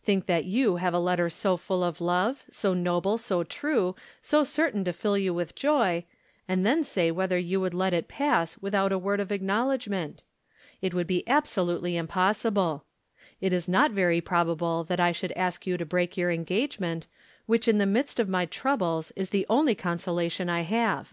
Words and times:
Think 0.00 0.26
that 0.26 0.44
you 0.44 0.76
have 0.76 0.94
a 0.94 1.00
letter 1.00 1.28
so 1.28 1.56
full 1.56 1.82
of 1.82 2.00
love, 2.00 2.44
so 2.48 2.72
noble, 2.72 3.18
so 3.18 3.42
true, 3.42 3.96
so 4.20 4.44
certain 4.44 4.84
to 4.84 4.92
fill 4.92 5.18
you 5.18 5.34
with 5.34 5.56
joy, 5.56 6.04
and 6.46 6.64
then 6.64 6.84
say 6.84 7.10
whether 7.10 7.36
you 7.36 7.60
would 7.60 7.74
let 7.74 7.92
it 7.92 8.06
pass 8.06 8.56
without 8.58 8.92
a 8.92 8.96
word 8.98 9.18
of 9.18 9.32
acknowledgment. 9.32 10.22
It 10.80 10.94
would 10.94 11.08
be 11.08 11.26
absolutely 11.26 11.96
impossible. 11.96 12.84
It 13.40 13.52
is 13.52 13.68
not 13.68 13.90
very 13.90 14.20
probable 14.20 14.84
that 14.84 15.00
I 15.00 15.10
should 15.10 15.32
ask 15.32 15.66
you 15.66 15.76
to 15.76 15.84
break 15.84 16.16
your 16.16 16.30
engagement, 16.30 17.08
which 17.46 17.66
in 17.66 17.78
the 17.78 17.84
midst 17.84 18.20
of 18.20 18.28
my 18.28 18.46
troubles 18.46 19.10
is 19.16 19.30
the 19.30 19.46
only 19.50 19.74
consolation 19.74 20.48
I 20.48 20.60
have. 20.60 21.12